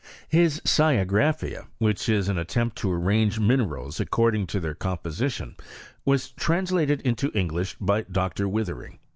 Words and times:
His 0.29 0.61
Sciagraphia, 0.61 1.67
which 1.77 2.09
is 2.09 2.27
an 2.27 2.39
at 2.39 2.47
tempt 2.47 2.75
to 2.79 2.91
arrange 2.91 3.39
minerals 3.39 3.99
according 3.99 4.47
to 4.47 4.59
their 4.59 4.73
compo 4.73 5.11
sition, 5.11 5.59
was 6.05 6.31
translated 6.31 7.01
into 7.01 7.29
English 7.37 7.75
by 7.79 8.01
Dr. 8.11 8.49
Withering. 8.49 8.97